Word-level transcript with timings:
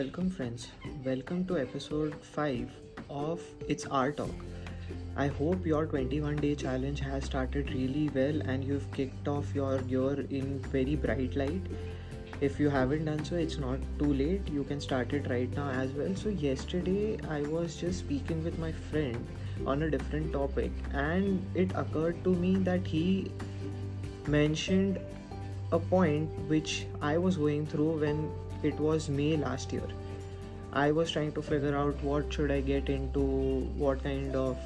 Welcome, 0.00 0.30
friends. 0.30 0.68
Welcome 1.04 1.44
to 1.48 1.58
episode 1.58 2.14
5 2.22 2.70
of 3.10 3.42
It's 3.68 3.84
Our 3.84 4.12
Talk. 4.12 4.44
I 5.14 5.26
hope 5.26 5.66
your 5.66 5.84
21 5.84 6.36
day 6.36 6.54
challenge 6.54 7.00
has 7.00 7.26
started 7.26 7.70
really 7.70 8.08
well 8.14 8.40
and 8.52 8.64
you've 8.64 8.90
kicked 8.92 9.28
off 9.28 9.54
your 9.54 9.78
year 9.82 10.24
in 10.30 10.58
very 10.70 10.96
bright 10.96 11.36
light. 11.36 11.60
If 12.40 12.58
you 12.58 12.70
haven't 12.70 13.04
done 13.04 13.22
so, 13.26 13.36
it's 13.36 13.58
not 13.58 13.78
too 13.98 14.14
late. 14.14 14.48
You 14.48 14.64
can 14.64 14.80
start 14.80 15.12
it 15.12 15.28
right 15.28 15.54
now 15.54 15.68
as 15.68 15.90
well. 15.90 16.16
So, 16.16 16.30
yesterday 16.30 17.18
I 17.28 17.42
was 17.42 17.76
just 17.76 17.98
speaking 17.98 18.42
with 18.42 18.58
my 18.58 18.72
friend 18.72 19.26
on 19.66 19.82
a 19.82 19.90
different 19.90 20.32
topic, 20.32 20.70
and 20.94 21.44
it 21.54 21.72
occurred 21.74 22.24
to 22.24 22.30
me 22.30 22.54
that 22.70 22.86
he 22.86 23.32
mentioned 24.26 24.98
a 25.72 25.78
point 25.78 26.30
which 26.48 26.86
I 27.02 27.18
was 27.18 27.36
going 27.36 27.66
through 27.66 27.98
when 28.00 28.30
it 28.62 28.78
was 28.78 29.08
May 29.08 29.36
last 29.36 29.72
year. 29.72 29.88
I 30.72 30.92
was 30.92 31.10
trying 31.10 31.32
to 31.32 31.42
figure 31.42 31.76
out 31.76 32.02
what 32.02 32.32
should 32.32 32.50
I 32.50 32.60
get 32.60 32.88
into, 32.88 33.20
what 33.76 34.02
kind 34.02 34.36
of 34.36 34.56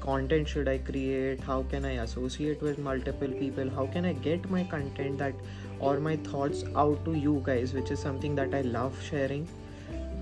content 0.00 0.48
should 0.48 0.68
I 0.68 0.78
create, 0.78 1.40
how 1.40 1.62
can 1.64 1.84
I 1.84 1.92
associate 2.02 2.62
with 2.62 2.78
multiple 2.78 3.28
people, 3.28 3.68
how 3.70 3.86
can 3.86 4.04
I 4.04 4.12
get 4.12 4.48
my 4.50 4.64
content 4.64 5.18
that 5.18 5.34
or 5.78 5.98
my 5.98 6.16
thoughts 6.16 6.64
out 6.76 7.04
to 7.04 7.14
you 7.14 7.42
guys, 7.44 7.72
which 7.72 7.90
is 7.90 7.98
something 7.98 8.34
that 8.36 8.54
I 8.54 8.62
love 8.62 8.94
sharing 9.02 9.48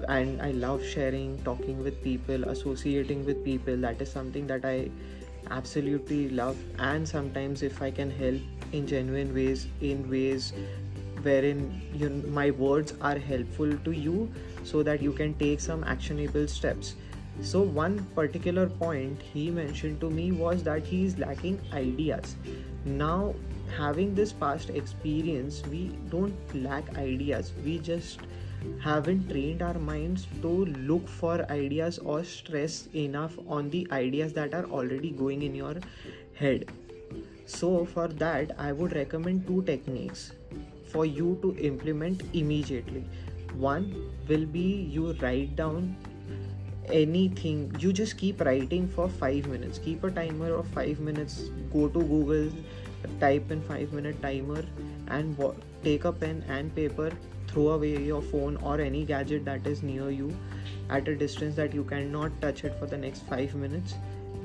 and 0.09 0.41
I 0.41 0.53
love 0.53 0.85
sharing, 0.85 1.43
talking 1.43 1.83
with 1.83 2.03
people, 2.03 2.45
associating 2.45 3.25
with 3.25 3.45
people. 3.45 3.77
That 3.77 4.01
is 4.01 4.11
something 4.11 4.47
that 4.47 4.65
I 4.65 4.91
absolutely 5.51 6.29
love 6.29 6.57
and 6.79 7.09
sometimes 7.09 7.62
if 7.62 7.81
I 7.81 7.91
can 7.91 8.11
help 8.11 8.41
in 8.73 8.87
genuine 8.87 9.35
ways 9.35 9.67
in 9.81 10.11
ways 10.11 10.53
wherein 11.23 11.81
you, 11.95 12.09
my 12.29 12.51
words 12.51 12.95
are 13.01 13.19
helpful 13.19 13.77
to 13.84 13.91
you 13.91 14.31
so 14.65 14.83
that 14.83 15.03
you 15.03 15.12
can 15.12 15.34
take 15.34 15.61
some 15.61 15.84
actionable 15.84 16.47
steps. 16.48 16.95
So 17.41 17.62
one 17.62 18.05
particular 18.15 18.67
point 18.67 19.23
he 19.23 19.51
mentioned 19.51 20.01
to 20.01 20.11
me 20.11 20.33
was 20.33 20.62
that 20.65 20.84
he 20.84 21.05
is 21.05 21.19
lacking 21.19 21.61
ideas. 21.73 22.34
Now 22.84 23.34
having 23.77 24.15
this 24.15 24.33
past 24.33 24.70
experience 24.70 25.62
we 25.67 25.89
don't 26.11 26.34
lack 26.55 26.97
ideas. 26.97 27.53
We 27.64 27.79
just 27.79 28.20
haven't 28.81 29.29
trained 29.31 29.62
our 29.62 29.79
minds 29.79 30.27
to 30.42 30.48
look 30.48 31.07
for 31.07 31.47
ideas 31.51 31.98
or 31.98 32.25
stress 32.25 32.89
enough 32.95 33.39
on 33.47 33.70
the 33.70 33.87
ideas 33.92 34.33
that 34.33 34.53
are 34.53 34.64
already 34.64 35.11
going 35.11 35.42
in 35.42 35.55
your 35.55 35.77
head. 36.35 36.69
So 37.47 37.87
for 37.87 38.09
that 38.09 38.51
i 38.59 38.73
would 38.73 38.95
recommend 38.95 39.47
two 39.47 39.62
techniques 39.62 40.33
for 40.89 41.06
you 41.06 41.39
to 41.42 41.56
implement 41.56 42.22
immediately. 42.33 43.05
One 43.55 44.11
will 44.28 44.47
be 44.47 44.89
you 44.97 45.12
write 45.14 45.56
down 45.56 45.97
anything. 46.91 47.75
You 47.78 47.92
just 47.92 48.17
keep 48.17 48.41
writing 48.41 48.89
for 48.89 49.08
5 49.08 49.47
minutes. 49.47 49.78
Keep 49.78 50.05
a 50.05 50.11
timer 50.11 50.55
of 50.55 50.67
5 50.69 51.00
minutes. 51.00 51.50
Go 51.72 51.89
to 51.89 52.00
google 52.00 52.50
type 53.20 53.50
in 53.50 53.62
5 53.62 53.92
minute 53.92 54.20
timer 54.22 54.64
and 55.08 55.36
take 55.84 56.05
a 56.05 56.12
pen 56.12 56.45
and 56.48 56.75
paper 56.75 57.12
throw 57.48 57.69
away 57.70 57.97
your 58.05 58.20
phone 58.20 58.56
or 58.56 58.80
any 58.80 59.05
gadget 59.05 59.45
that 59.45 59.67
is 59.67 59.83
near 59.83 60.11
you 60.11 60.34
at 60.91 61.08
a 61.08 61.17
distance 61.17 61.55
that 61.56 61.75
you 61.75 61.84
cannot 61.84 62.41
touch 62.42 62.64
it 62.64 62.75
for 62.78 62.86
the 62.86 62.97
next 62.97 63.20
5 63.28 63.55
minutes. 63.55 63.95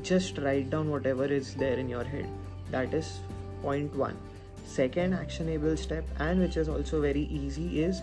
Just 0.02 0.38
write 0.38 0.70
down 0.70 0.90
whatever 0.90 1.26
is 1.26 1.54
there 1.56 1.78
in 1.78 1.90
your 1.90 2.04
head. 2.04 2.28
That 2.72 2.94
is 2.94 3.20
point 3.62 3.96
1 3.96 4.33
second 4.64 5.14
actionable 5.14 5.76
step 5.78 6.06
and 6.20 6.40
which 6.40 6.58
is 6.58 6.70
also 6.70 7.02
very 7.02 7.24
easy 7.24 7.84
is 7.84 8.02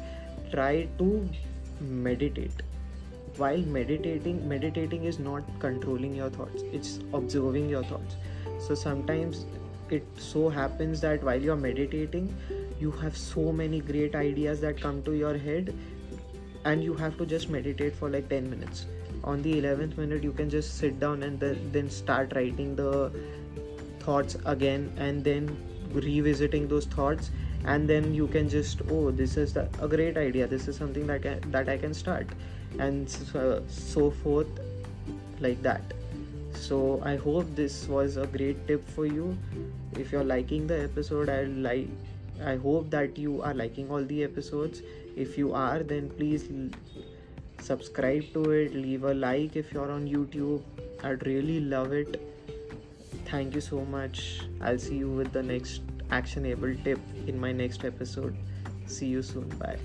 try 0.52 0.88
to 0.98 1.28
meditate. 1.80 2.62
While 3.36 3.58
meditating 3.58 4.46
meditating 4.48 5.04
is 5.04 5.18
not 5.18 5.42
controlling 5.60 6.14
your 6.14 6.30
thoughts 6.30 6.62
it's 6.72 7.00
observing 7.14 7.68
your 7.68 7.84
thoughts. 7.84 8.16
So 8.58 8.74
sometimes 8.74 9.46
it 9.90 10.06
so 10.18 10.48
happens 10.48 11.00
that 11.00 11.22
while 11.22 11.40
you're 11.40 11.56
meditating 11.56 12.34
you 12.78 12.90
have 12.92 13.16
so 13.16 13.52
many 13.52 13.80
great 13.80 14.14
ideas 14.14 14.60
that 14.60 14.80
come 14.80 15.02
to 15.04 15.12
your 15.12 15.36
head 15.36 15.74
and 16.64 16.84
you 16.84 16.94
have 16.94 17.16
to 17.18 17.26
just 17.26 17.48
meditate 17.48 17.94
for 17.94 18.10
like 18.10 18.28
10 18.28 18.50
minutes. 18.50 18.86
On 19.24 19.42
the 19.42 19.54
11th 19.60 19.96
minute 19.96 20.22
you 20.22 20.32
can 20.32 20.50
just 20.50 20.78
sit 20.78 21.00
down 21.00 21.22
and 21.22 21.40
then 21.40 21.90
start 21.90 22.32
writing 22.34 22.76
the 22.76 23.10
thoughts 24.00 24.36
again 24.44 24.92
and 24.96 25.22
then 25.22 25.56
revisiting 25.94 26.68
those 26.68 26.86
thoughts 26.86 27.30
and 27.64 27.88
then 27.88 28.14
you 28.14 28.26
can 28.26 28.48
just 28.48 28.80
oh 28.90 29.10
this 29.10 29.36
is 29.36 29.52
the, 29.52 29.68
a 29.80 29.88
great 29.88 30.16
idea. 30.16 30.46
This 30.46 30.68
is 30.68 30.76
something 30.76 31.06
that 31.06 31.22
can, 31.22 31.40
that 31.50 31.68
I 31.68 31.76
can 31.76 31.94
start. 31.94 32.26
And 32.78 33.08
so, 33.10 33.62
so 33.68 34.10
forth 34.10 34.48
like 35.40 35.62
that. 35.62 35.82
So 36.52 37.00
i 37.04 37.16
hope 37.16 37.46
this 37.54 37.86
was 37.88 38.16
a 38.16 38.26
great 38.26 38.66
tip 38.66 38.86
for 38.90 39.06
you. 39.06 39.36
If 39.98 40.12
you're 40.12 40.24
liking 40.24 40.66
the 40.66 40.82
episode 40.82 41.28
i 41.28 41.42
like 41.42 41.88
i 42.44 42.56
hope 42.56 42.90
that 42.90 43.18
you 43.18 43.42
are 43.42 43.54
liking 43.54 43.90
all 43.90 44.04
the 44.04 44.24
episodes. 44.24 44.82
If 45.16 45.36
you 45.36 45.52
are 45.54 45.82
then 45.82 46.10
please 46.10 46.48
subscribe 47.60 48.32
to 48.32 48.50
it. 48.50 48.74
Leave 48.74 49.04
a 49.04 49.14
like 49.14 49.56
if 49.56 49.72
you're 49.72 49.90
on 49.90 50.08
youtube. 50.08 50.62
I'd 51.02 51.26
really 51.26 51.60
love 51.60 51.92
it 51.92 52.20
thank 53.30 53.54
you 53.54 53.60
so 53.60 53.84
much. 53.84 54.40
I'll 54.60 54.78
see 54.78 54.96
you 54.96 55.10
with 55.10 55.32
the 55.32 55.42
next 55.42 55.82
actionable 56.10 56.74
tip 56.84 57.00
in 57.26 57.38
my 57.38 57.52
next 57.52 57.84
episode. 57.84 58.36
See 58.86 59.06
you 59.06 59.22
soon. 59.22 59.48
Bye 59.58 59.78